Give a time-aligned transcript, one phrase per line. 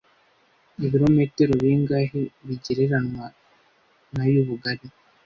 [0.85, 3.25] Ibirometero bingahe bigereranwa
[4.15, 4.85] na y'ubugari